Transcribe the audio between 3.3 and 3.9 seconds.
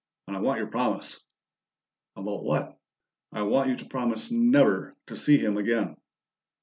"I want you to